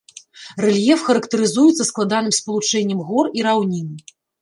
[0.65, 3.97] Рэльеф характарызуецца складаным спалучэннем гор і раўнін.